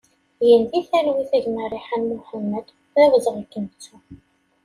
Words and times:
Gen 0.47 0.63
di 0.71 0.79
talwit 0.89 1.31
a 1.37 1.39
gma 1.43 1.65
Riḥan 1.73 2.03
Mohamed, 2.11 2.67
d 2.93 2.95
awezɣi 3.03 3.39
ad 3.41 3.47
k-nettu! 3.51 3.95